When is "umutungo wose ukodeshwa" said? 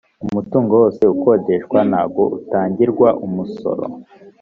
0.25-1.79